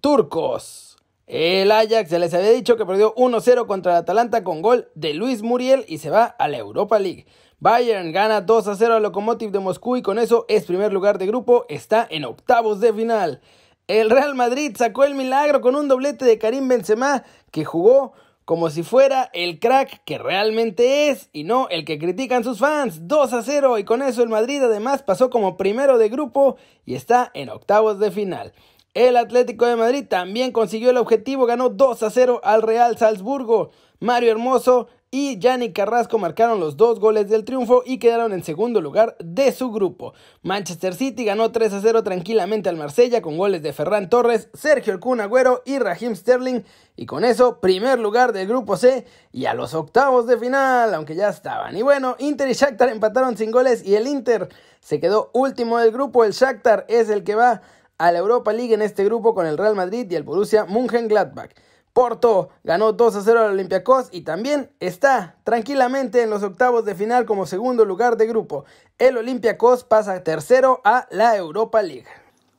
turcos. 0.00 0.98
El 1.26 1.72
Ajax 1.72 2.10
se 2.10 2.20
les 2.20 2.32
había 2.32 2.52
dicho 2.52 2.76
que 2.76 2.86
perdió 2.86 3.12
1-0 3.16 3.66
contra 3.66 3.90
el 3.90 3.98
Atalanta 3.98 4.44
con 4.44 4.62
gol 4.62 4.88
de 4.94 5.14
Luis 5.14 5.42
Muriel 5.42 5.84
y 5.88 5.98
se 5.98 6.10
va 6.10 6.22
a 6.26 6.46
la 6.46 6.58
Europa 6.58 7.00
League. 7.00 7.26
Bayern 7.58 8.12
gana 8.12 8.46
2-0 8.46 8.88
al 8.88 9.02
Lokomotiv 9.02 9.50
de 9.50 9.58
Moscú 9.58 9.96
y 9.96 10.02
con 10.02 10.20
eso 10.20 10.44
es 10.46 10.64
primer 10.64 10.92
lugar 10.92 11.18
de 11.18 11.26
grupo, 11.26 11.66
está 11.68 12.06
en 12.08 12.24
octavos 12.24 12.78
de 12.78 12.92
final. 12.92 13.40
El 13.88 14.10
Real 14.10 14.36
Madrid 14.36 14.76
sacó 14.78 15.02
el 15.02 15.16
milagro 15.16 15.60
con 15.60 15.74
un 15.74 15.88
doblete 15.88 16.24
de 16.24 16.38
Karim 16.38 16.68
Benzema 16.68 17.24
que 17.50 17.64
jugó 17.64 18.12
como 18.48 18.70
si 18.70 18.82
fuera 18.82 19.28
el 19.34 19.60
crack 19.60 20.00
que 20.06 20.16
realmente 20.16 21.10
es 21.10 21.28
y 21.34 21.44
no 21.44 21.68
el 21.68 21.84
que 21.84 21.98
critican 21.98 22.44
sus 22.44 22.60
fans. 22.60 23.06
2 23.06 23.32
a 23.34 23.42
0 23.42 23.76
y 23.76 23.84
con 23.84 24.00
eso 24.00 24.22
el 24.22 24.30
Madrid 24.30 24.62
además 24.62 25.02
pasó 25.02 25.28
como 25.28 25.58
primero 25.58 25.98
de 25.98 26.08
grupo 26.08 26.56
y 26.86 26.94
está 26.94 27.30
en 27.34 27.50
octavos 27.50 27.98
de 27.98 28.10
final. 28.10 28.54
El 28.94 29.18
Atlético 29.18 29.66
de 29.66 29.76
Madrid 29.76 30.06
también 30.08 30.52
consiguió 30.52 30.88
el 30.88 30.96
objetivo, 30.96 31.44
ganó 31.44 31.68
2 31.68 32.02
a 32.02 32.08
0 32.08 32.40
al 32.42 32.62
Real 32.62 32.96
Salzburgo. 32.96 33.70
Mario 34.00 34.30
Hermoso 34.30 34.88
y 35.10 35.38
Yannick 35.38 35.74
Carrasco 35.74 36.18
marcaron 36.18 36.60
los 36.60 36.76
dos 36.76 37.00
goles 37.00 37.28
del 37.28 37.44
triunfo 37.44 37.82
y 37.86 37.98
quedaron 37.98 38.32
en 38.32 38.44
segundo 38.44 38.80
lugar 38.80 39.16
de 39.20 39.52
su 39.52 39.70
grupo. 39.72 40.12
Manchester 40.42 40.94
City 40.94 41.24
ganó 41.24 41.50
3 41.50 41.72
a 41.72 41.80
0 41.80 42.02
tranquilamente 42.02 42.68
al 42.68 42.76
Marsella 42.76 43.22
con 43.22 43.38
goles 43.38 43.62
de 43.62 43.72
Ferran 43.72 44.10
Torres, 44.10 44.50
Sergio 44.52 44.92
El 44.92 45.00
Kun 45.00 45.20
Agüero 45.20 45.62
y 45.64 45.78
Raheem 45.78 46.14
Sterling 46.14 46.60
y 46.96 47.06
con 47.06 47.24
eso 47.24 47.58
primer 47.60 47.98
lugar 47.98 48.32
del 48.32 48.46
grupo 48.46 48.76
C 48.76 49.06
y 49.32 49.46
a 49.46 49.54
los 49.54 49.72
octavos 49.72 50.26
de 50.26 50.36
final, 50.36 50.92
aunque 50.92 51.14
ya 51.14 51.30
estaban. 51.30 51.74
Y 51.76 51.82
bueno, 51.82 52.16
Inter 52.18 52.48
y 52.48 52.52
Shakhtar 52.52 52.90
empataron 52.90 53.36
sin 53.36 53.50
goles 53.50 53.86
y 53.86 53.94
el 53.94 54.06
Inter 54.06 54.48
se 54.80 55.00
quedó 55.00 55.30
último 55.32 55.78
del 55.78 55.90
grupo, 55.90 56.24
el 56.24 56.32
Shakhtar 56.32 56.84
es 56.88 57.08
el 57.08 57.24
que 57.24 57.34
va 57.34 57.62
a 57.96 58.12
la 58.12 58.18
Europa 58.18 58.52
League 58.52 58.74
en 58.74 58.82
este 58.82 59.04
grupo 59.04 59.34
con 59.34 59.46
el 59.46 59.58
Real 59.58 59.74
Madrid 59.74 60.06
y 60.10 60.14
el 60.14 60.22
Borussia 60.22 60.66
Mönchengladbach. 60.66 61.50
Porto 61.92 62.50
ganó 62.64 62.92
2 62.92 63.16
a 63.16 63.22
0 63.22 63.40
al 63.40 63.50
Olympiacos 63.52 64.08
y 64.12 64.22
también 64.22 64.70
está 64.80 65.36
tranquilamente 65.44 66.22
en 66.22 66.30
los 66.30 66.42
octavos 66.42 66.84
de 66.84 66.94
final 66.94 67.26
como 67.26 67.46
segundo 67.46 67.84
lugar 67.84 68.16
de 68.16 68.26
grupo. 68.26 68.64
El 68.98 69.16
Olympiacos 69.16 69.84
pasa 69.84 70.22
tercero 70.22 70.80
a 70.84 71.06
la 71.10 71.36
Europa 71.36 71.82
League. 71.82 72.06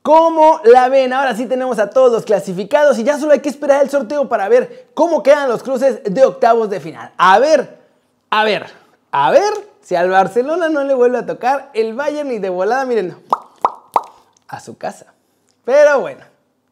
¿Cómo 0.02 0.60
la 0.64 0.88
ven? 0.88 1.12
Ahora 1.12 1.34
sí 1.34 1.46
tenemos 1.46 1.78
a 1.78 1.90
todos 1.90 2.10
los 2.10 2.24
clasificados 2.24 2.98
y 2.98 3.04
ya 3.04 3.18
solo 3.18 3.32
hay 3.32 3.40
que 3.40 3.50
esperar 3.50 3.82
el 3.82 3.90
sorteo 3.90 4.28
para 4.28 4.48
ver 4.48 4.88
cómo 4.94 5.22
quedan 5.22 5.48
los 5.48 5.62
cruces 5.62 6.00
de 6.04 6.24
octavos 6.24 6.70
de 6.70 6.80
final. 6.80 7.12
A 7.18 7.38
ver, 7.38 7.78
a 8.30 8.44
ver, 8.44 8.66
a 9.10 9.30
ver 9.30 9.52
si 9.82 9.96
al 9.96 10.08
Barcelona 10.08 10.68
no 10.68 10.84
le 10.84 10.94
vuelve 10.94 11.18
a 11.18 11.26
tocar 11.26 11.70
el 11.74 11.94
Bayern 11.94 12.30
y 12.30 12.38
de 12.38 12.48
volada, 12.48 12.84
miren, 12.86 13.16
a 14.48 14.60
su 14.60 14.78
casa. 14.78 15.12
Pero 15.64 16.00
bueno. 16.00 16.24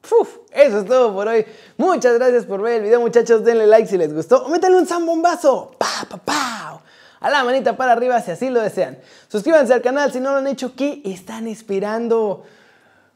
Uf, 0.04 0.36
eso 0.52 0.80
es 0.80 0.86
todo 0.86 1.12
por 1.14 1.28
hoy. 1.28 1.44
Muchas 1.76 2.14
gracias 2.14 2.46
por 2.46 2.62
ver 2.62 2.76
el 2.76 2.82
video, 2.84 3.00
muchachos. 3.00 3.44
Denle 3.44 3.66
like 3.66 3.88
si 3.88 3.98
les 3.98 4.12
gustó. 4.14 4.44
O 4.44 4.48
métanle 4.48 4.78
un 4.78 4.86
zambombazo. 4.86 5.72
Pa, 5.78 6.06
pa, 6.08 6.16
pa. 6.16 6.82
A 7.20 7.30
la 7.30 7.42
manita 7.44 7.76
para 7.76 7.92
arriba 7.92 8.20
si 8.22 8.30
así 8.30 8.48
lo 8.48 8.60
desean. 8.60 8.98
Suscríbanse 9.28 9.74
al 9.74 9.82
canal 9.82 10.12
si 10.12 10.20
no 10.20 10.30
lo 10.30 10.38
han 10.38 10.46
hecho. 10.46 10.74
¿Qué 10.76 11.02
están 11.04 11.48
esperando? 11.48 12.44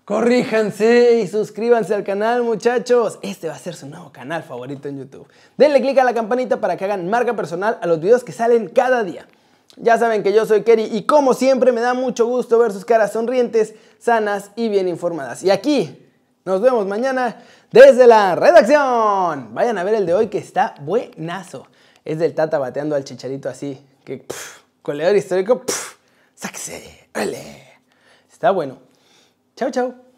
Corríjanse 0.04 1.20
y 1.20 1.28
suscríbanse 1.28 1.94
al 1.94 2.02
canal, 2.02 2.42
muchachos. 2.42 3.20
Este 3.22 3.48
va 3.48 3.54
a 3.54 3.58
ser 3.58 3.76
su 3.76 3.86
nuevo 3.86 4.10
canal 4.10 4.42
favorito 4.42 4.88
en 4.88 4.98
YouTube. 4.98 5.28
Denle 5.56 5.80
click 5.80 5.98
a 5.98 6.04
la 6.04 6.12
campanita 6.12 6.60
para 6.60 6.76
que 6.76 6.84
hagan 6.84 7.08
marca 7.08 7.36
personal 7.36 7.78
a 7.80 7.86
los 7.86 8.00
videos 8.00 8.24
que 8.24 8.32
salen 8.32 8.68
cada 8.68 9.04
día. 9.04 9.28
Ya 9.76 9.96
saben 9.96 10.24
que 10.24 10.32
yo 10.32 10.44
soy 10.44 10.64
Kerry 10.64 10.88
y 10.92 11.04
como 11.04 11.32
siempre 11.32 11.70
me 11.70 11.80
da 11.80 11.94
mucho 11.94 12.26
gusto 12.26 12.58
ver 12.58 12.72
sus 12.72 12.84
caras 12.84 13.12
sonrientes, 13.12 13.74
sanas 13.98 14.50
y 14.56 14.68
bien 14.68 14.88
informadas. 14.88 15.44
Y 15.44 15.50
aquí 15.50 16.11
nos 16.44 16.60
vemos 16.60 16.86
mañana 16.86 17.42
desde 17.70 18.06
la 18.06 18.34
redacción. 18.34 19.54
Vayan 19.54 19.78
a 19.78 19.84
ver 19.84 19.94
el 19.94 20.06
de 20.06 20.14
hoy 20.14 20.28
que 20.28 20.38
está 20.38 20.74
buenazo. 20.80 21.68
Es 22.04 22.18
del 22.18 22.34
Tata 22.34 22.58
bateando 22.58 22.96
al 22.96 23.04
chicharito 23.04 23.48
así. 23.48 23.84
Que 24.04 24.26
coleador 24.82 25.16
histórico. 25.16 25.62
sáquese. 26.34 27.08
Está 28.30 28.50
bueno. 28.50 28.78
Chao, 29.54 29.70
chao. 29.70 30.11